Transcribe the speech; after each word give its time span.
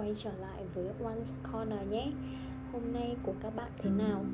quay 0.00 0.12
trở 0.16 0.30
lại 0.40 0.64
với 0.74 0.84
One's 1.02 1.52
Corner 1.52 1.88
nhé 1.90 2.12
Hôm 2.72 2.92
nay 2.92 3.16
của 3.22 3.32
các 3.42 3.56
bạn 3.56 3.70
thế 3.78 3.90
nào? 3.90 4.24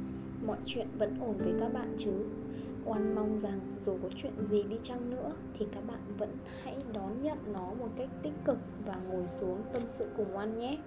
Mọi 0.46 0.56
chuyện 0.67 0.88
vẫn 0.99 1.21
ổn 1.21 1.37
với 1.38 1.54
các 1.61 1.72
bạn 1.72 1.96
chứ? 1.99 2.12
Oan 2.85 3.15
mong 3.15 3.38
rằng 3.38 3.61
dù 3.79 3.99
có 4.03 4.08
chuyện 4.17 4.47
gì 4.47 4.63
đi 4.63 4.76
chăng 4.83 5.10
nữa 5.10 5.33
thì 5.58 5.67
các 5.72 5.87
bạn 5.87 6.01
vẫn 6.19 6.31
hãy 6.63 6.76
đón 6.92 7.22
nhận 7.22 7.38
nó 7.53 7.74
một 7.79 7.88
cách 7.97 8.08
tích 8.22 8.33
cực 8.44 8.58
và 8.87 8.97
ngồi 9.08 9.26
xuống 9.26 9.63
tâm 9.72 9.83
sự 9.88 10.06
cùng 10.17 10.37
Oan 10.37 10.58
nhé. 10.58 10.79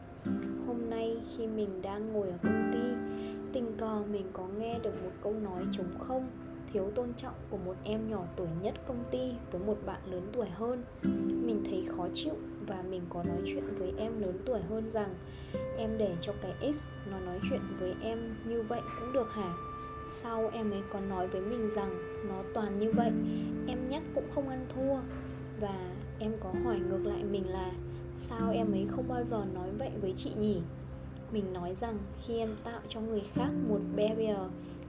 Hôm 0.68 0.90
nay 0.90 1.18
khi 1.38 1.48
mình 1.48 1.82
đang 1.82 2.14
ngồi 2.14 2.30
ở 2.30 2.38
công 2.44 2.72
ty, 2.74 3.02
tình 3.54 3.78
cờ 3.78 4.04
mình 4.12 4.26
có 4.34 4.48
nghe 4.60 4.80
được 4.84 5.04
một 5.04 5.12
câu 5.24 5.34
nói 5.34 5.64
trống 5.72 5.98
không 6.00 6.28
thiếu 6.74 6.92
tôn 6.96 7.14
trọng 7.18 7.34
của 7.50 7.58
một 7.58 7.76
em 7.84 8.10
nhỏ 8.10 8.24
tuổi 8.36 8.48
nhất 8.62 8.74
công 8.88 9.04
ty 9.12 9.32
với 9.52 9.62
một 9.62 9.78
bạn 9.86 10.02
lớn 10.12 10.30
tuổi 10.34 10.50
hơn. 10.50 10.84
Mình 11.46 11.64
thấy 11.70 11.86
khó 11.98 12.08
chịu 12.14 12.34
và 12.68 12.84
mình 12.90 13.02
có 13.10 13.24
nói 13.24 13.42
chuyện 13.46 13.64
với 13.78 13.94
em 13.98 14.22
lớn 14.22 14.38
tuổi 14.46 14.60
hơn 14.70 14.88
rằng, 14.88 15.16
em 15.78 15.98
để 15.98 16.16
cho 16.22 16.34
cái 16.42 16.74
x 16.74 16.88
nó 17.12 17.20
nói 17.20 17.40
chuyện 17.50 17.62
với 17.80 17.94
em 18.02 18.36
như 18.46 18.62
vậy 18.62 18.82
cũng 19.00 19.14
được 19.14 19.32
hả? 19.32 19.54
Sau 20.12 20.50
em 20.54 20.72
ấy 20.72 20.82
còn 20.94 21.10
nói 21.10 21.28
với 21.28 21.42
mình 21.42 21.70
rằng, 21.70 21.90
nó 22.30 22.44
toàn 22.54 22.80
như 22.80 22.92
vậy, 22.92 23.12
em 23.68 23.90
nhắc 23.90 24.04
cũng 24.16 24.28
không 24.32 24.50
ăn 24.50 24.66
thua. 24.76 24.96
Và 25.62 25.92
em 26.20 26.32
có 26.40 26.54
hỏi 26.64 26.80
ngược 26.80 27.06
lại 27.06 27.24
mình 27.24 27.50
là, 27.50 27.72
sao 28.16 28.52
em 28.52 28.72
ấy 28.72 28.88
không 28.90 29.08
bao 29.08 29.24
giờ 29.24 29.46
nói 29.54 29.70
vậy 29.80 29.92
với 30.02 30.14
chị 30.18 30.32
nhỉ? 30.40 30.62
Mình 31.34 31.54
nói 31.54 31.76
rằng 31.76 31.98
khi 32.22 32.38
em 32.38 32.56
tạo 32.64 32.82
cho 32.90 33.02
người 33.02 33.22
khác 33.34 33.50
một 33.70 33.80
barrier 33.96 34.38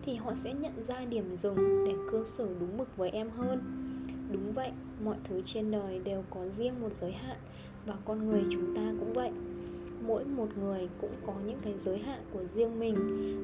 thì 0.02 0.14
họ 0.14 0.34
sẽ 0.34 0.54
nhận 0.54 0.84
ra 0.84 1.04
điểm 1.04 1.36
dừng 1.36 1.84
để 1.86 1.92
cư 2.10 2.24
xử 2.24 2.48
đúng 2.60 2.76
mực 2.76 2.96
với 2.96 3.10
em 3.10 3.30
hơn. 3.30 3.60
Đúng 4.32 4.52
vậy, 4.52 4.70
mọi 5.04 5.16
thứ 5.24 5.42
trên 5.44 5.70
đời 5.70 6.00
đều 6.04 6.24
có 6.30 6.48
riêng 6.48 6.80
một 6.80 6.94
giới 6.94 7.12
hạn 7.12 7.36
và 7.86 7.94
con 8.04 8.28
người 8.28 8.42
chúng 8.50 8.76
ta 8.76 8.92
cũng 9.00 9.12
vậy. 9.12 9.30
Mỗi 10.06 10.24
một 10.24 10.48
người 10.62 10.88
cũng 11.00 11.12
có 11.26 11.32
những 11.46 11.58
cái 11.62 11.74
giới 11.78 11.98
hạn 11.98 12.20
của 12.32 12.44
riêng 12.44 12.78
mình. 12.78 12.96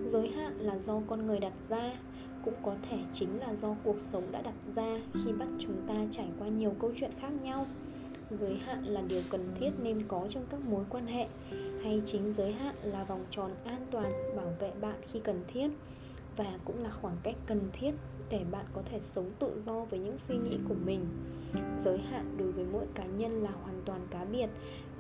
Giới 0.09 0.29
hạn 0.29 0.59
là 0.59 0.79
do 0.79 1.01
con 1.07 1.27
người 1.27 1.39
đặt 1.39 1.53
ra, 1.69 1.93
cũng 2.45 2.55
có 2.63 2.75
thể 2.91 2.99
chính 3.13 3.41
là 3.41 3.57
do 3.57 3.75
cuộc 3.85 4.01
sống 4.01 4.23
đã 4.33 4.43
đặt 4.43 4.55
ra 4.75 5.01
khi 5.15 5.33
bắt 5.33 5.49
chúng 5.59 5.77
ta 5.89 5.95
trải 6.11 6.29
qua 6.39 6.49
nhiều 6.49 6.73
câu 6.79 6.93
chuyện 6.97 7.11
khác 7.21 7.31
nhau. 7.43 7.67
Giới 8.31 8.59
hạn 8.59 8.85
là 8.85 9.01
điều 9.01 9.23
cần 9.31 9.49
thiết 9.61 9.71
nên 9.83 10.03
có 10.09 10.27
trong 10.29 10.45
các 10.51 10.61
mối 10.61 10.85
quan 10.91 11.07
hệ 11.07 11.27
hay 11.87 12.03
chính 12.05 12.33
giới 12.33 12.53
hạn 12.53 12.75
là 12.83 13.05
vòng 13.05 13.25
tròn 13.31 13.51
an 13.65 13.87
toàn 13.91 14.37
bảo 14.37 14.55
vệ 14.61 14.73
bạn 14.81 15.01
khi 15.09 15.21
cần 15.21 15.41
thiết 15.49 15.69
và 16.37 16.59
cũng 16.65 16.83
là 16.83 16.91
khoảng 16.91 17.17
cách 17.23 17.35
cần 17.47 17.61
thiết 17.73 17.91
để 18.31 18.45
bạn 18.51 18.65
có 18.75 18.83
thể 18.91 19.01
sống 19.01 19.31
tự 19.39 19.61
do 19.61 19.85
với 19.85 20.01
những 20.01 20.19
suy 20.19 20.37
nghĩ 20.37 20.59
của 20.69 20.75
mình. 20.85 21.07
Giới 21.79 21.99
hạn 21.99 22.37
đối 22.39 22.53
với 22.53 22.65
mỗi 22.73 22.87
cá 22.95 23.05
nhân 23.05 23.43
là 23.43 23.51
hoàn 23.63 23.83
toàn 23.85 24.01
cá 24.11 24.25
biệt, 24.25 24.49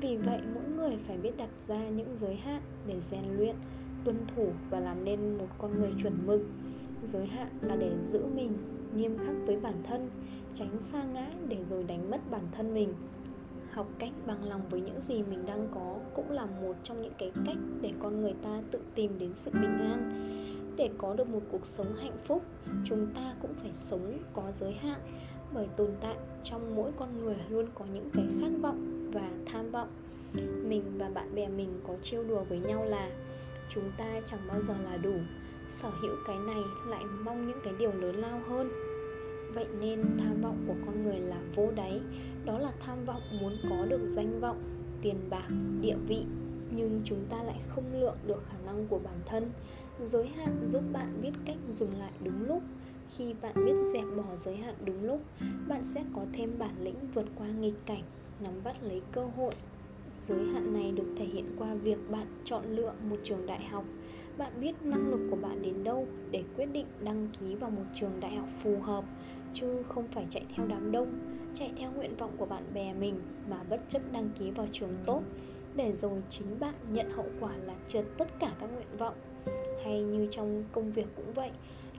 vì 0.00 0.16
vậy 0.16 0.40
mỗi 0.54 0.64
người 0.76 0.98
phải 1.06 1.16
biết 1.18 1.36
đặt 1.36 1.50
ra 1.68 1.88
những 1.88 2.16
giới 2.16 2.36
hạn 2.36 2.62
để 2.86 3.00
rèn 3.00 3.24
luyện, 3.36 3.56
tuân 4.04 4.16
thủ 4.36 4.52
và 4.70 4.80
làm 4.80 5.04
nên 5.04 5.38
một 5.38 5.48
con 5.58 5.80
người 5.80 5.92
chuẩn 6.02 6.26
mực. 6.26 6.40
Giới 7.04 7.26
hạn 7.26 7.48
là 7.60 7.76
để 7.76 7.92
giữ 8.02 8.26
mình 8.34 8.52
nghiêm 8.96 9.18
khắc 9.18 9.36
với 9.46 9.56
bản 9.56 9.82
thân, 9.84 10.10
tránh 10.54 10.80
xa 10.80 11.04
ngã 11.04 11.26
để 11.48 11.64
rồi 11.64 11.84
đánh 11.84 12.10
mất 12.10 12.30
bản 12.30 12.48
thân 12.52 12.74
mình 12.74 12.94
học 13.76 13.86
cách 13.98 14.12
bằng 14.26 14.44
lòng 14.48 14.62
với 14.70 14.80
những 14.80 15.00
gì 15.00 15.22
mình 15.22 15.46
đang 15.46 15.68
có 15.74 15.96
cũng 16.14 16.30
là 16.30 16.46
một 16.46 16.76
trong 16.82 17.02
những 17.02 17.12
cái 17.18 17.32
cách 17.46 17.56
để 17.80 17.92
con 18.02 18.20
người 18.20 18.34
ta 18.42 18.62
tự 18.70 18.78
tìm 18.94 19.18
đến 19.18 19.34
sự 19.34 19.50
bình 19.54 19.78
an. 19.80 20.12
Để 20.76 20.90
có 20.98 21.14
được 21.14 21.28
một 21.28 21.40
cuộc 21.50 21.66
sống 21.66 21.86
hạnh 21.96 22.16
phúc, 22.24 22.42
chúng 22.84 23.06
ta 23.14 23.34
cũng 23.42 23.54
phải 23.54 23.70
sống 23.74 24.18
có 24.32 24.42
giới 24.52 24.72
hạn, 24.72 25.00
bởi 25.52 25.66
tồn 25.76 25.90
tại 26.00 26.16
trong 26.44 26.76
mỗi 26.76 26.90
con 26.96 27.24
người 27.24 27.36
luôn 27.48 27.66
có 27.74 27.84
những 27.92 28.10
cái 28.14 28.24
khát 28.40 28.50
vọng 28.62 29.10
và 29.12 29.30
tham 29.46 29.70
vọng. 29.70 29.88
Mình 30.62 30.82
và 30.98 31.08
bạn 31.08 31.34
bè 31.34 31.48
mình 31.48 31.80
có 31.86 31.94
trêu 32.02 32.24
đùa 32.24 32.44
với 32.48 32.58
nhau 32.58 32.84
là 32.84 33.10
chúng 33.70 33.90
ta 33.98 34.20
chẳng 34.26 34.40
bao 34.48 34.60
giờ 34.68 34.74
là 34.84 34.96
đủ, 34.96 35.14
sở 35.68 35.90
hữu 35.90 36.16
cái 36.26 36.36
này 36.38 36.62
lại 36.86 37.04
mong 37.24 37.46
những 37.46 37.60
cái 37.64 37.74
điều 37.78 37.92
lớn 37.92 38.16
lao 38.16 38.40
hơn 38.48 38.70
vậy 39.56 39.66
nên 39.80 40.02
tham 40.18 40.40
vọng 40.42 40.64
của 40.66 40.74
con 40.86 41.04
người 41.04 41.20
là 41.20 41.40
vô 41.54 41.70
đáy. 41.76 42.00
Đó 42.44 42.58
là 42.58 42.72
tham 42.80 43.04
vọng 43.04 43.22
muốn 43.40 43.52
có 43.70 43.84
được 43.88 44.06
danh 44.06 44.40
vọng, 44.40 44.62
tiền 45.02 45.16
bạc, 45.30 45.48
địa 45.80 45.96
vị, 46.08 46.24
nhưng 46.76 47.00
chúng 47.04 47.24
ta 47.28 47.42
lại 47.42 47.60
không 47.68 47.84
lượng 47.92 48.16
được 48.26 48.42
khả 48.48 48.58
năng 48.66 48.86
của 48.86 48.98
bản 48.98 49.18
thân. 49.26 49.50
Giới 50.04 50.26
hạn 50.26 50.66
giúp 50.66 50.82
bạn 50.92 51.18
biết 51.22 51.32
cách 51.44 51.56
dừng 51.68 51.98
lại 51.98 52.12
đúng 52.24 52.46
lúc. 52.48 52.62
Khi 53.16 53.34
bạn 53.42 53.54
biết 53.54 53.74
dẹp 53.92 54.04
bỏ 54.16 54.36
giới 54.36 54.56
hạn 54.56 54.74
đúng 54.84 55.04
lúc, 55.04 55.20
bạn 55.68 55.84
sẽ 55.84 56.04
có 56.14 56.22
thêm 56.32 56.50
bản 56.58 56.74
lĩnh 56.80 56.96
vượt 57.14 57.26
qua 57.38 57.46
nghịch 57.48 57.86
cảnh, 57.86 58.02
nắm 58.40 58.52
bắt 58.64 58.76
lấy 58.82 59.02
cơ 59.12 59.26
hội. 59.36 59.52
Giới 60.18 60.46
hạn 60.46 60.72
này 60.72 60.92
được 60.92 61.14
thể 61.16 61.24
hiện 61.24 61.56
qua 61.58 61.74
việc 61.74 61.98
bạn 62.10 62.26
chọn 62.44 62.64
lựa 62.76 62.92
một 63.10 63.16
trường 63.22 63.46
đại 63.46 63.64
học. 63.64 63.84
Bạn 64.38 64.52
biết 64.60 64.82
năng 64.82 65.10
lực 65.10 65.20
của 65.30 65.36
bạn 65.36 65.62
đến 65.62 65.84
đâu 65.84 66.06
để 66.30 66.44
quyết 66.56 66.66
định 66.66 66.86
đăng 67.04 67.28
ký 67.40 67.54
vào 67.54 67.70
một 67.70 67.84
trường 67.94 68.20
đại 68.20 68.36
học 68.36 68.48
phù 68.62 68.80
hợp 68.80 69.04
chứ 69.54 69.82
không 69.88 70.08
phải 70.08 70.26
chạy 70.30 70.46
theo 70.56 70.66
đám 70.66 70.92
đông, 70.92 71.18
chạy 71.54 71.72
theo 71.76 71.90
nguyện 71.90 72.16
vọng 72.16 72.30
của 72.38 72.46
bạn 72.46 72.64
bè 72.74 72.94
mình 72.94 73.20
mà 73.48 73.62
bất 73.70 73.80
chấp 73.88 74.02
đăng 74.12 74.30
ký 74.38 74.50
vào 74.50 74.66
trường 74.72 74.94
tốt. 75.06 75.22
Để 75.74 75.92
rồi 75.92 76.22
chính 76.30 76.60
bạn 76.60 76.74
nhận 76.92 77.10
hậu 77.10 77.26
quả 77.40 77.56
là 77.56 77.74
trượt 77.88 78.04
tất 78.18 78.38
cả 78.40 78.52
các 78.60 78.70
nguyện 78.74 78.96
vọng. 78.98 79.14
Hay 79.84 80.02
như 80.02 80.28
trong 80.30 80.64
công 80.72 80.92
việc 80.92 81.06
cũng 81.16 81.32
vậy, 81.32 81.50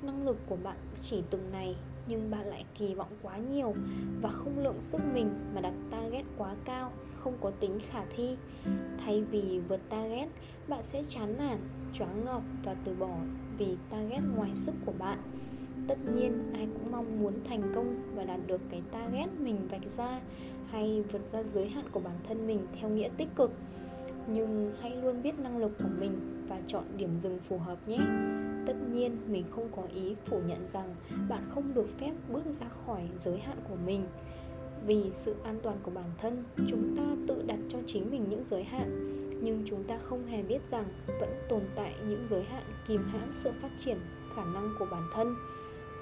năng 0.01 0.25
lực 0.25 0.37
của 0.47 0.57
bạn 0.63 0.77
chỉ 1.01 1.23
từng 1.29 1.51
này, 1.51 1.75
nhưng 2.07 2.31
bạn 2.31 2.45
lại 2.45 2.65
kỳ 2.77 2.93
vọng 2.93 3.11
quá 3.21 3.37
nhiều 3.37 3.73
và 4.21 4.29
không 4.29 4.63
lượng 4.63 4.81
sức 4.81 5.01
mình 5.13 5.29
mà 5.55 5.61
đặt 5.61 5.73
target 5.91 6.25
quá 6.37 6.55
cao, 6.65 6.91
không 7.15 7.33
có 7.41 7.51
tính 7.51 7.79
khả 7.89 8.05
thi. 8.15 8.35
Thay 8.97 9.23
vì 9.23 9.59
vượt 9.67 9.81
target, 9.89 10.29
bạn 10.67 10.83
sẽ 10.83 11.03
chán 11.09 11.35
nản, 11.37 11.57
choáng 11.93 12.25
ngợp 12.25 12.41
và 12.63 12.75
từ 12.83 12.93
bỏ 12.93 13.15
vì 13.57 13.75
target 13.89 14.21
ngoài 14.35 14.55
sức 14.55 14.73
của 14.85 14.93
bạn 14.99 15.19
tất 15.87 15.97
nhiên, 16.15 16.51
ai 16.53 16.67
cũng 16.73 16.91
mong 16.91 17.21
muốn 17.21 17.33
thành 17.43 17.61
công 17.75 17.95
và 18.15 18.23
đạt 18.23 18.39
được 18.47 18.61
cái 18.69 18.81
target 18.91 19.29
mình 19.39 19.67
vạch 19.71 19.89
ra 19.97 20.21
hay 20.71 21.03
vượt 21.11 21.21
ra 21.31 21.43
giới 21.43 21.69
hạn 21.69 21.85
của 21.91 21.99
bản 21.99 22.15
thân 22.27 22.47
mình 22.47 22.59
theo 22.79 22.89
nghĩa 22.89 23.09
tích 23.17 23.35
cực. 23.35 23.51
Nhưng 24.27 24.73
hãy 24.81 24.95
luôn 24.95 25.21
biết 25.21 25.39
năng 25.39 25.57
lực 25.57 25.71
của 25.79 25.89
mình 25.99 26.45
và 26.49 26.59
chọn 26.67 26.83
điểm 26.97 27.19
dừng 27.19 27.39
phù 27.39 27.57
hợp 27.57 27.87
nhé. 27.87 27.99
Tất 28.67 28.75
nhiên, 28.91 29.17
mình 29.27 29.43
không 29.51 29.69
có 29.75 29.83
ý 29.95 30.15
phủ 30.25 30.39
nhận 30.47 30.67
rằng 30.67 30.95
bạn 31.29 31.43
không 31.49 31.73
được 31.73 31.87
phép 31.99 32.11
bước 32.29 32.45
ra 32.45 32.67
khỏi 32.85 33.01
giới 33.17 33.39
hạn 33.39 33.57
của 33.69 33.75
mình. 33.85 34.05
Vì 34.85 35.03
sự 35.11 35.35
an 35.43 35.59
toàn 35.63 35.77
của 35.83 35.91
bản 35.91 36.11
thân, 36.17 36.43
chúng 36.69 36.95
ta 36.97 37.03
tự 37.27 37.43
đặt 37.47 37.59
cho 37.69 37.79
chính 37.87 38.11
mình 38.11 38.25
những 38.29 38.43
giới 38.43 38.63
hạn. 38.63 39.13
Nhưng 39.43 39.63
chúng 39.65 39.83
ta 39.83 39.97
không 39.97 40.25
hề 40.25 40.43
biết 40.43 40.59
rằng 40.71 40.85
vẫn 41.19 41.29
tồn 41.49 41.61
tại 41.75 41.93
những 42.07 42.27
giới 42.29 42.43
hạn 42.43 42.63
kìm 42.87 43.01
hãm 43.11 43.29
sự 43.33 43.51
phát 43.61 43.71
triển 43.77 43.97
khả 44.35 44.43
năng 44.43 44.75
của 44.79 44.87
bản 44.91 45.03
thân 45.13 45.35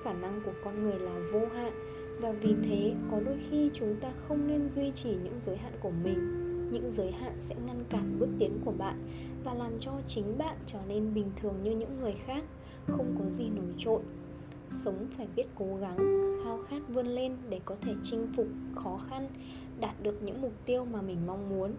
khả 0.06 0.14
năng 0.14 0.42
của 0.46 0.52
con 0.64 0.84
người 0.84 1.00
là 1.00 1.12
vô 1.34 1.40
hạn. 1.56 1.74
Và 2.22 2.32
vì 2.32 2.56
thế, 2.64 2.94
có 3.12 3.20
đôi 3.26 3.38
khi 3.50 3.70
chúng 3.74 3.96
ta 4.02 4.12
không 4.28 4.48
nên 4.48 4.68
duy 4.68 4.92
trì 4.92 5.10
những 5.10 5.40
giới 5.40 5.58
hạn 5.58 5.74
của 5.80 5.92
mình. 6.04 6.42
Những 6.72 6.90
giới 6.90 7.12
hạn 7.12 7.34
sẽ 7.40 7.56
ngăn 7.68 7.84
cản 7.90 8.20
bước 8.20 8.30
tiến 8.40 8.60
của 8.66 8.72
bạn 8.72 9.00
và 9.44 9.54
làm 9.54 9.72
cho 9.80 9.92
chính 10.08 10.38
bạn 10.38 10.56
trở 10.66 10.80
nên 10.88 11.14
bình 11.14 11.32
thường 11.36 11.56
như 11.64 11.72
những 11.72 12.00
người 12.00 12.16
khác, 12.26 12.44
không 12.88 13.16
có 13.20 13.30
gì 13.30 13.50
nổi 13.50 13.74
trội. 13.78 14.02
Sống 14.72 15.08
phải 15.18 15.28
biết 15.36 15.46
cố 15.56 15.78
gắng, 15.82 15.98
khao 16.44 16.64
khát 16.70 16.82
vươn 16.90 17.08
lên 17.08 17.38
để 17.50 17.60
có 17.66 17.76
thể 17.82 17.94
chinh 18.04 18.28
phục 18.36 18.48
khó 18.76 19.00
khăn, 19.10 19.28
đạt 19.80 20.04
được 20.04 20.24
những 20.24 20.42
mục 20.42 20.54
tiêu 20.66 20.86
mà 20.86 21.02
mình 21.02 21.18
mong 21.28 21.50
muốn 21.50 21.72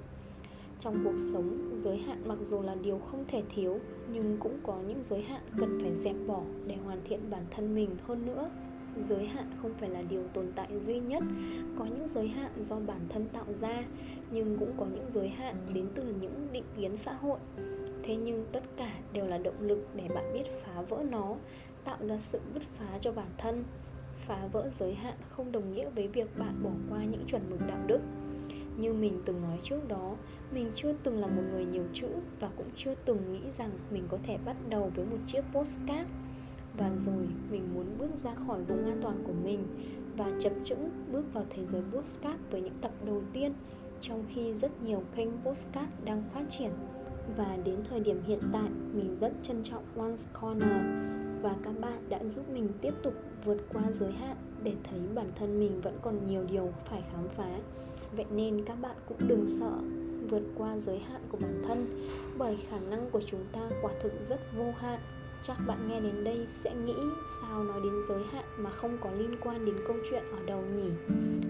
trong 0.80 1.04
cuộc 1.04 1.18
sống. 1.18 1.70
Giới 1.72 1.98
hạn 1.98 2.22
mặc 2.28 2.38
dù 2.40 2.62
là 2.62 2.74
điều 2.74 2.98
không 2.98 3.24
thể 3.28 3.42
thiếu, 3.54 3.78
nhưng 4.12 4.36
cũng 4.40 4.58
có 4.62 4.78
những 4.88 5.02
giới 5.04 5.22
hạn 5.22 5.40
cần 5.58 5.78
phải 5.82 5.94
dẹp 5.94 6.16
bỏ 6.26 6.42
để 6.66 6.76
hoàn 6.84 7.00
thiện 7.04 7.30
bản 7.30 7.42
thân 7.50 7.74
mình. 7.74 7.90
Hơn 8.06 8.26
nữa, 8.26 8.50
giới 8.98 9.26
hạn 9.26 9.50
không 9.62 9.74
phải 9.74 9.90
là 9.90 10.02
điều 10.02 10.22
tồn 10.28 10.46
tại 10.56 10.80
duy 10.80 11.00
nhất. 11.00 11.22
Có 11.78 11.84
những 11.84 12.06
giới 12.06 12.28
hạn 12.28 12.50
do 12.62 12.76
bản 12.86 13.00
thân 13.08 13.26
tạo 13.32 13.44
ra, 13.54 13.84
nhưng 14.30 14.56
cũng 14.58 14.72
có 14.76 14.86
những 14.86 15.10
giới 15.10 15.28
hạn 15.28 15.56
đến 15.74 15.86
từ 15.94 16.14
những 16.20 16.48
định 16.52 16.64
kiến 16.76 16.96
xã 16.96 17.12
hội. 17.12 17.38
Thế 18.02 18.16
nhưng 18.16 18.46
tất 18.52 18.62
cả 18.76 18.92
đều 19.12 19.26
là 19.26 19.38
động 19.38 19.60
lực 19.60 19.88
để 19.94 20.08
bạn 20.14 20.32
biết 20.32 20.44
phá 20.64 20.82
vỡ 20.82 21.04
nó, 21.10 21.34
tạo 21.84 21.98
ra 22.00 22.18
sự 22.18 22.40
bứt 22.54 22.62
phá 22.78 22.98
cho 23.00 23.12
bản 23.12 23.28
thân. 23.38 23.64
Phá 24.26 24.48
vỡ 24.52 24.70
giới 24.78 24.94
hạn 24.94 25.14
không 25.30 25.52
đồng 25.52 25.72
nghĩa 25.72 25.90
với 25.90 26.08
việc 26.08 26.38
bạn 26.38 26.54
bỏ 26.62 26.70
qua 26.90 27.04
những 27.04 27.24
chuẩn 27.26 27.42
mực 27.50 27.60
đạo 27.68 27.78
đức 27.86 28.00
như 28.78 28.92
mình 28.92 29.20
từng 29.24 29.42
nói 29.42 29.58
trước 29.62 29.88
đó, 29.88 30.16
mình 30.52 30.70
chưa 30.74 30.92
từng 31.02 31.20
là 31.20 31.26
một 31.26 31.42
người 31.52 31.64
nhiều 31.64 31.84
chữ 31.92 32.08
và 32.40 32.50
cũng 32.56 32.66
chưa 32.76 32.94
từng 33.04 33.32
nghĩ 33.32 33.50
rằng 33.58 33.70
mình 33.90 34.04
có 34.08 34.18
thể 34.22 34.38
bắt 34.44 34.56
đầu 34.68 34.90
với 34.94 35.04
một 35.04 35.18
chiếc 35.26 35.42
postcard. 35.52 36.10
Và 36.78 36.90
rồi, 36.96 37.28
mình 37.50 37.74
muốn 37.74 37.86
bước 37.98 38.16
ra 38.16 38.34
khỏi 38.34 38.62
vùng 38.62 38.84
an 38.84 38.98
toàn 39.02 39.22
của 39.26 39.32
mình 39.44 39.66
và 40.16 40.30
chập 40.40 40.52
chững 40.64 40.90
bước 41.12 41.24
vào 41.32 41.44
thế 41.50 41.64
giới 41.64 41.82
postcard 41.92 42.38
với 42.50 42.60
những 42.60 42.78
tập 42.80 42.92
đầu 43.06 43.22
tiên, 43.32 43.52
trong 44.00 44.24
khi 44.28 44.54
rất 44.54 44.82
nhiều 44.82 45.02
kênh 45.14 45.28
postcard 45.44 45.88
đang 46.04 46.22
phát 46.34 46.44
triển. 46.48 46.70
Và 47.36 47.58
đến 47.64 47.76
thời 47.90 48.00
điểm 48.00 48.22
hiện 48.26 48.40
tại, 48.52 48.70
mình 48.92 49.16
rất 49.20 49.32
trân 49.42 49.62
trọng 49.62 49.84
One's 49.96 50.26
Corner 50.40 51.15
và 51.46 51.54
các 51.62 51.80
bạn 51.80 52.08
đã 52.08 52.18
giúp 52.24 52.48
mình 52.48 52.68
tiếp 52.80 52.92
tục 53.02 53.14
vượt 53.44 53.58
qua 53.72 53.82
giới 53.92 54.12
hạn 54.12 54.36
để 54.62 54.72
thấy 54.84 55.00
bản 55.14 55.26
thân 55.34 55.60
mình 55.60 55.80
vẫn 55.80 55.98
còn 56.02 56.26
nhiều 56.26 56.44
điều 56.50 56.72
phải 56.84 57.02
khám 57.12 57.28
phá. 57.36 57.58
Vậy 58.16 58.26
nên 58.30 58.64
các 58.64 58.74
bạn 58.80 58.96
cũng 59.08 59.18
đừng 59.28 59.46
sợ 59.46 59.72
vượt 60.30 60.42
qua 60.58 60.78
giới 60.78 60.98
hạn 60.98 61.20
của 61.28 61.38
bản 61.42 61.62
thân, 61.66 62.08
bởi 62.38 62.58
khả 62.70 62.78
năng 62.90 63.10
của 63.10 63.20
chúng 63.20 63.44
ta 63.52 63.70
quả 63.82 63.92
thực 64.02 64.12
rất 64.22 64.40
vô 64.56 64.72
hạn 64.76 65.00
chắc 65.42 65.56
bạn 65.66 65.88
nghe 65.88 66.00
đến 66.00 66.24
đây 66.24 66.46
sẽ 66.48 66.74
nghĩ 66.74 66.96
sao 67.40 67.64
nói 67.64 67.80
đến 67.84 67.92
giới 68.08 68.22
hạn 68.32 68.44
mà 68.58 68.70
không 68.70 68.98
có 69.00 69.10
liên 69.18 69.36
quan 69.40 69.64
đến 69.64 69.74
câu 69.86 69.96
chuyện 70.10 70.22
ở 70.32 70.38
đầu 70.46 70.62
nhỉ? 70.76 70.90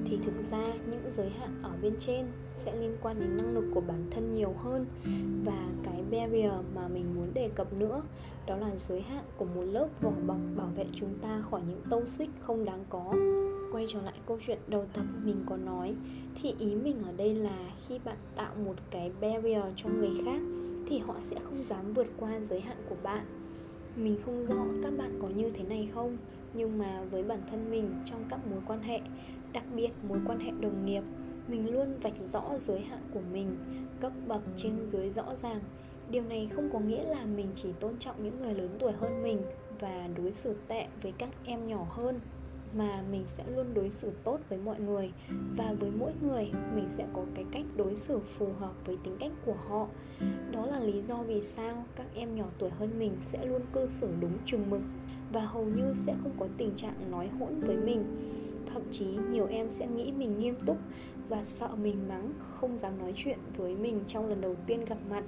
Thì 0.04 0.18
thực 0.22 0.42
ra, 0.50 0.72
những 0.90 1.10
giới 1.10 1.30
hạn 1.30 1.62
ở 1.62 1.70
bên 1.82 1.94
trên 1.98 2.26
sẽ 2.56 2.76
liên 2.80 2.96
quan 3.02 3.18
đến 3.20 3.36
năng 3.36 3.54
lực 3.54 3.64
của 3.74 3.80
bản 3.80 4.06
thân 4.10 4.34
nhiều 4.34 4.54
hơn. 4.58 4.86
Và 5.44 5.66
cái 5.82 6.02
barrier 6.10 6.52
mà 6.74 6.88
mình 6.88 7.14
muốn 7.14 7.34
đề 7.34 7.48
cập 7.54 7.72
nữa, 7.72 8.02
đó 8.46 8.56
là 8.56 8.76
giới 8.76 9.00
hạn 9.00 9.24
của 9.36 9.44
một 9.44 9.62
lớp 9.62 9.88
vỏ 10.02 10.12
bọc 10.26 10.36
bảo 10.56 10.68
vệ 10.76 10.86
chúng 10.94 11.14
ta 11.22 11.42
khỏi 11.50 11.60
những 11.68 11.80
tâu 11.90 12.04
xích 12.04 12.30
không 12.40 12.64
đáng 12.64 12.84
có. 12.90 13.12
Quay 13.72 13.86
trở 13.88 14.02
lại 14.02 14.14
câu 14.26 14.38
chuyện 14.46 14.58
đầu 14.66 14.86
tập 14.92 15.04
mình 15.24 15.44
có 15.46 15.56
nói, 15.56 15.94
thì 16.42 16.54
ý 16.58 16.74
mình 16.74 17.02
ở 17.06 17.12
đây 17.16 17.34
là 17.34 17.58
khi 17.86 17.98
bạn 18.04 18.16
tạo 18.36 18.54
một 18.64 18.74
cái 18.90 19.12
barrier 19.20 19.64
cho 19.76 19.88
người 19.88 20.12
khác, 20.24 20.40
thì 20.86 20.98
họ 20.98 21.14
sẽ 21.20 21.36
không 21.44 21.64
dám 21.64 21.92
vượt 21.94 22.06
qua 22.16 22.40
giới 22.40 22.60
hạn 22.60 22.76
của 22.88 22.96
bạn 23.02 23.26
mình 23.96 24.16
không 24.24 24.44
rõ 24.44 24.64
các 24.82 24.92
bạn 24.98 25.18
có 25.22 25.28
như 25.28 25.50
thế 25.50 25.64
này 25.64 25.88
không, 25.94 26.16
nhưng 26.54 26.78
mà 26.78 27.02
với 27.10 27.22
bản 27.22 27.40
thân 27.50 27.70
mình 27.70 27.90
trong 28.04 28.24
các 28.28 28.46
mối 28.50 28.60
quan 28.66 28.82
hệ, 28.82 29.00
đặc 29.52 29.64
biệt 29.74 29.90
mối 30.08 30.18
quan 30.26 30.38
hệ 30.38 30.50
đồng 30.60 30.84
nghiệp, 30.84 31.02
mình 31.48 31.74
luôn 31.74 31.98
vạch 32.02 32.14
rõ 32.32 32.42
giới 32.58 32.80
hạn 32.80 33.00
của 33.14 33.20
mình, 33.32 33.56
cấp 34.00 34.12
bậc 34.26 34.42
trên 34.56 34.86
dưới 34.86 35.10
rõ 35.10 35.36
ràng. 35.36 35.60
Điều 36.10 36.22
này 36.22 36.48
không 36.52 36.70
có 36.72 36.78
nghĩa 36.78 37.04
là 37.04 37.24
mình 37.24 37.46
chỉ 37.54 37.68
tôn 37.80 37.98
trọng 37.98 38.24
những 38.24 38.40
người 38.40 38.54
lớn 38.54 38.76
tuổi 38.78 38.92
hơn 38.92 39.22
mình 39.22 39.42
và 39.80 40.08
đối 40.16 40.32
xử 40.32 40.56
tệ 40.68 40.86
với 41.02 41.12
các 41.18 41.28
em 41.44 41.68
nhỏ 41.68 41.86
hơn 41.90 42.20
mà 42.74 43.02
mình 43.10 43.22
sẽ 43.26 43.44
luôn 43.56 43.74
đối 43.74 43.90
xử 43.90 44.10
tốt 44.24 44.40
với 44.48 44.58
mọi 44.58 44.80
người. 44.80 45.12
Và 45.56 45.74
với 45.80 45.90
mỗi 45.90 46.12
người, 46.22 46.50
mình 46.74 46.88
sẽ 46.88 47.06
có 47.12 47.24
cái 47.34 47.44
cách 47.52 47.64
đối 47.76 47.96
xử 47.96 48.18
phù 48.18 48.48
hợp 48.58 48.72
với 48.86 48.96
tính 49.04 49.16
cách 49.20 49.32
của 49.46 49.56
họ. 49.68 49.86
Đó 50.52 50.66
là 50.66 50.80
lý 50.80 51.02
do 51.02 51.22
vì 51.22 51.40
sao 51.40 51.84
các 51.96 52.06
em 52.14 52.34
nhỏ 52.34 52.44
tuổi 52.58 52.70
hơn 52.70 52.98
mình 52.98 53.12
sẽ 53.20 53.46
luôn 53.46 53.62
cư 53.72 53.86
xử 53.86 54.08
đúng 54.20 54.38
chừng 54.46 54.70
mực 54.70 54.80
và 55.32 55.40
hầu 55.40 55.64
như 55.64 55.92
sẽ 55.94 56.14
không 56.22 56.32
có 56.38 56.48
tình 56.56 56.70
trạng 56.76 57.10
nói 57.10 57.28
hỗn 57.28 57.60
với 57.60 57.76
mình. 57.76 58.04
Thậm 58.72 58.82
chí, 58.90 59.06
nhiều 59.30 59.46
em 59.46 59.70
sẽ 59.70 59.86
nghĩ 59.86 60.12
mình 60.12 60.38
nghiêm 60.38 60.54
túc 60.66 60.76
và 61.28 61.44
sợ 61.44 61.68
mình 61.68 62.08
mắng, 62.08 62.32
không 62.54 62.76
dám 62.76 62.98
nói 62.98 63.12
chuyện 63.16 63.38
với 63.56 63.76
mình 63.76 64.00
trong 64.06 64.28
lần 64.28 64.40
đầu 64.40 64.54
tiên 64.66 64.84
gặp 64.84 64.98
mặt. 65.10 65.24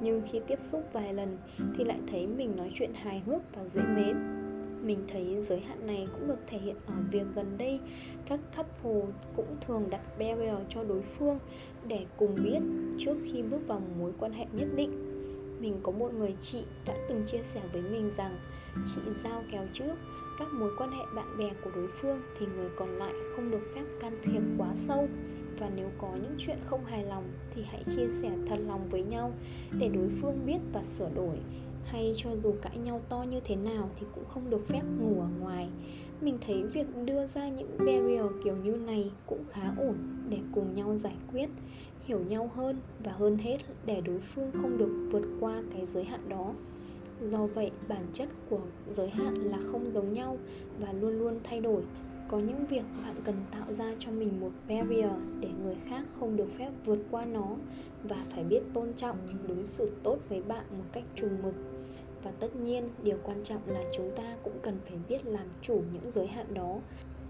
Nhưng 0.00 0.22
khi 0.30 0.40
tiếp 0.46 0.58
xúc 0.62 0.84
vài 0.92 1.14
lần 1.14 1.38
thì 1.76 1.84
lại 1.84 1.98
thấy 2.10 2.26
mình 2.26 2.56
nói 2.56 2.70
chuyện 2.74 2.94
hài 2.94 3.22
hước 3.26 3.42
và 3.54 3.68
dễ 3.68 3.80
mến 3.96 4.39
mình 4.82 4.98
thấy 5.12 5.42
giới 5.42 5.60
hạn 5.60 5.86
này 5.86 6.06
cũng 6.12 6.28
được 6.28 6.38
thể 6.46 6.58
hiện 6.58 6.76
ở 6.86 6.94
việc 7.10 7.26
gần 7.34 7.58
đây, 7.58 7.80
các 8.26 8.40
couple 8.56 9.12
cũng 9.36 9.56
thường 9.66 9.90
đặt 9.90 10.18
barrier 10.18 10.56
cho 10.68 10.84
đối 10.84 11.02
phương 11.02 11.38
để 11.88 12.06
cùng 12.16 12.34
biết 12.44 12.60
trước 12.98 13.16
khi 13.24 13.42
bước 13.42 13.60
vào 13.66 13.80
một 13.80 13.94
mối 13.98 14.12
quan 14.18 14.32
hệ 14.32 14.46
nhất 14.52 14.68
định. 14.76 15.06
Mình 15.60 15.80
có 15.82 15.92
một 15.92 16.14
người 16.14 16.34
chị 16.42 16.64
đã 16.86 16.94
từng 17.08 17.22
chia 17.26 17.42
sẻ 17.42 17.60
với 17.72 17.82
mình 17.82 18.10
rằng, 18.10 18.38
chị 18.94 19.00
giao 19.24 19.42
kèo 19.52 19.66
trước 19.72 19.94
các 20.38 20.48
mối 20.52 20.70
quan 20.78 20.90
hệ 20.90 21.04
bạn 21.16 21.38
bè 21.38 21.50
của 21.64 21.70
đối 21.74 21.88
phương 22.00 22.20
thì 22.38 22.46
người 22.46 22.68
còn 22.76 22.88
lại 22.98 23.12
không 23.36 23.50
được 23.50 23.72
phép 23.74 23.84
can 24.00 24.18
thiệp 24.22 24.42
quá 24.58 24.74
sâu. 24.74 25.08
Và 25.58 25.70
nếu 25.76 25.90
có 25.98 26.08
những 26.12 26.34
chuyện 26.38 26.58
không 26.64 26.84
hài 26.84 27.04
lòng 27.04 27.24
thì 27.54 27.62
hãy 27.62 27.84
chia 27.84 28.08
sẻ 28.10 28.30
thật 28.46 28.56
lòng 28.66 28.88
với 28.88 29.02
nhau 29.02 29.32
để 29.80 29.88
đối 29.88 30.08
phương 30.20 30.46
biết 30.46 30.58
và 30.72 30.84
sửa 30.84 31.10
đổi 31.14 31.36
hay 31.90 32.14
cho 32.16 32.36
dù 32.36 32.54
cãi 32.62 32.78
nhau 32.78 33.00
to 33.08 33.22
như 33.30 33.40
thế 33.44 33.56
nào 33.56 33.90
thì 34.00 34.06
cũng 34.14 34.24
không 34.28 34.50
được 34.50 34.68
phép 34.68 34.82
ngủ 35.00 35.20
ở 35.20 35.28
ngoài. 35.40 35.68
Mình 36.20 36.38
thấy 36.46 36.62
việc 36.62 36.86
đưa 37.04 37.26
ra 37.26 37.48
những 37.48 37.78
barrier 37.78 38.44
kiểu 38.44 38.56
như 38.56 38.70
này 38.70 39.10
cũng 39.26 39.44
khá 39.50 39.72
ổn 39.78 39.94
để 40.28 40.38
cùng 40.54 40.74
nhau 40.74 40.96
giải 40.96 41.16
quyết, 41.32 41.48
hiểu 42.06 42.20
nhau 42.28 42.50
hơn 42.54 42.76
và 43.04 43.12
hơn 43.12 43.38
hết 43.38 43.58
để 43.86 44.00
đối 44.00 44.20
phương 44.20 44.50
không 44.52 44.78
được 44.78 45.08
vượt 45.12 45.24
qua 45.40 45.62
cái 45.72 45.86
giới 45.86 46.04
hạn 46.04 46.28
đó. 46.28 46.52
Do 47.24 47.46
vậy, 47.46 47.70
bản 47.88 48.06
chất 48.12 48.28
của 48.50 48.60
giới 48.90 49.10
hạn 49.10 49.34
là 49.34 49.58
không 49.72 49.92
giống 49.92 50.12
nhau 50.12 50.36
và 50.78 50.92
luôn 50.92 51.18
luôn 51.18 51.40
thay 51.44 51.60
đổi 51.60 51.82
có 52.30 52.38
những 52.38 52.66
việc 52.66 52.84
bạn 53.02 53.14
cần 53.24 53.36
tạo 53.50 53.74
ra 53.74 53.94
cho 53.98 54.10
mình 54.10 54.40
một 54.40 54.50
barrier 54.68 55.10
để 55.40 55.48
người 55.62 55.76
khác 55.88 56.02
không 56.20 56.36
được 56.36 56.48
phép 56.58 56.70
vượt 56.84 56.98
qua 57.10 57.24
nó 57.24 57.56
và 58.04 58.16
phải 58.30 58.44
biết 58.44 58.60
tôn 58.74 58.92
trọng 58.96 59.16
đối 59.48 59.64
xử 59.64 59.90
tốt 60.02 60.18
với 60.28 60.42
bạn 60.42 60.64
một 60.70 60.84
cách 60.92 61.04
trùng 61.14 61.42
mực. 61.42 61.54
Và 62.22 62.30
tất 62.30 62.56
nhiên, 62.56 62.88
điều 63.02 63.18
quan 63.22 63.42
trọng 63.44 63.60
là 63.66 63.84
chúng 63.96 64.10
ta 64.16 64.36
cũng 64.44 64.58
cần 64.62 64.78
phải 64.88 64.98
biết 65.08 65.26
làm 65.26 65.46
chủ 65.62 65.82
những 65.92 66.10
giới 66.10 66.26
hạn 66.26 66.54
đó, 66.54 66.76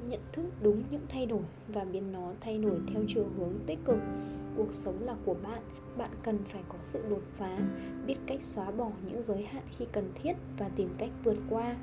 nhận 0.08 0.20
thức 0.32 0.44
đúng 0.62 0.82
những 0.90 1.06
thay 1.08 1.26
đổi 1.26 1.42
và 1.68 1.84
biến 1.84 2.12
nó 2.12 2.32
thay 2.40 2.58
đổi 2.58 2.80
theo 2.92 3.02
chiều 3.08 3.26
hướng 3.38 3.54
tích 3.66 3.78
cực. 3.84 3.98
Cuộc 4.56 4.72
sống 4.72 4.96
là 5.04 5.16
của 5.24 5.34
bạn 5.42 5.62
bạn 5.96 6.10
cần 6.22 6.38
phải 6.44 6.62
có 6.68 6.78
sự 6.80 7.02
đột 7.10 7.22
phá, 7.36 7.58
biết 8.06 8.16
cách 8.26 8.44
xóa 8.44 8.70
bỏ 8.70 8.90
những 9.06 9.22
giới 9.22 9.42
hạn 9.42 9.62
khi 9.70 9.86
cần 9.92 10.12
thiết 10.14 10.32
và 10.58 10.68
tìm 10.68 10.88
cách 10.98 11.10
vượt 11.24 11.36
qua 11.50 11.76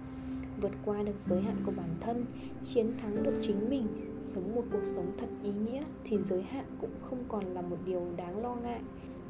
vượt 0.62 0.72
qua 0.86 1.04
được 1.04 1.20
giới 1.20 1.42
hạn 1.42 1.56
của 1.66 1.72
bản 1.78 1.96
thân, 2.00 2.26
chiến 2.64 2.92
thắng 3.02 3.24
được 3.24 3.34
chính 3.42 3.70
mình, 3.70 3.88
sống 4.22 4.56
một 4.56 4.64
cuộc 4.72 4.84
sống 4.84 5.12
thật 5.18 5.28
ý 5.44 5.52
nghĩa 5.52 5.84
thì 6.04 6.18
giới 6.24 6.42
hạn 6.42 6.66
cũng 6.82 6.92
không 7.02 7.24
còn 7.28 7.46
là 7.54 7.62
một 7.62 7.78
điều 7.86 8.08
đáng 8.18 8.44
lo 8.44 8.56
ngại. 8.56 8.82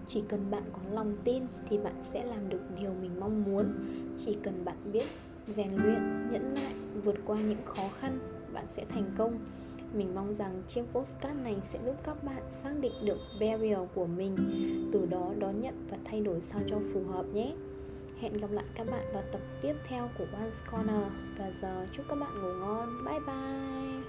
Chỉ 0.08 0.24
cần 0.30 0.52
bạn 0.52 0.64
có 0.74 0.80
lòng 0.92 1.18
tin 1.24 1.44
thì 1.70 1.78
bạn 1.78 1.96
sẽ 2.02 2.26
làm 2.26 2.50
được 2.50 2.62
điều 2.82 2.94
mình 3.02 3.20
mong 3.20 3.44
muốn. 3.44 3.66
Chỉ 4.18 4.38
cần 4.44 4.66
bạn 4.66 4.78
biết, 4.92 5.06
rèn 5.48 5.70
luyện, 5.76 6.30
nhẫn 6.32 6.54
nại, 6.56 6.74
vượt 7.04 7.16
qua 7.26 7.38
những 7.42 7.66
khó 7.66 7.90
khăn, 8.00 8.20
bạn 8.54 8.66
sẽ 8.70 8.86
thành 8.90 9.12
công. 9.18 9.40
Mình 9.94 10.16
mong 10.16 10.34
rằng 10.34 10.62
chiếc 10.68 10.84
postcard 10.94 11.40
này 11.44 11.56
sẽ 11.64 11.80
giúp 11.86 11.96
các 12.04 12.24
bạn 12.24 12.44
xác 12.64 12.74
định 12.82 12.94
được 13.06 13.18
barrier 13.40 13.80
của 13.96 14.06
mình, 14.06 14.36
từ 14.94 15.06
đó 15.06 15.34
đón 15.40 15.62
nhận 15.62 15.88
và 15.90 15.98
thay 16.06 16.22
đổi 16.22 16.42
sao 16.42 16.62
cho 16.68 16.78
phù 16.94 17.04
hợp 17.04 17.26
nhé 17.34 17.54
hẹn 18.22 18.34
gặp 18.34 18.52
lại 18.52 18.66
các 18.76 18.88
bạn 18.92 19.06
vào 19.14 19.24
tập 19.32 19.42
tiếp 19.62 19.74
theo 19.84 20.10
của 20.18 20.26
One 20.34 20.50
Corner. 20.72 21.12
Và 21.38 21.52
giờ 21.52 21.86
chúc 21.92 22.06
các 22.10 22.16
bạn 22.16 22.42
ngủ 22.42 22.54
ngon. 22.54 23.06
Bye 23.06 23.20
bye. 23.20 24.07